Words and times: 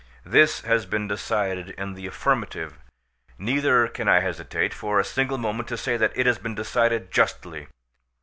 This 0.25 0.61
has 0.61 0.87
been 0.87 1.07
decided 1.07 1.69
in 1.77 1.93
the 1.93 2.07
affirmative, 2.07 2.79
neither 3.37 3.87
can 3.87 4.07
I 4.07 4.21
hesitate 4.21 4.73
for 4.73 4.99
a 4.99 5.05
single 5.05 5.37
moment 5.37 5.67
to 5.69 5.77
say 5.77 5.95
that 5.95 6.17
it 6.17 6.25
has 6.25 6.39
been 6.39 6.55
decided 6.55 7.11
justly. 7.11 7.67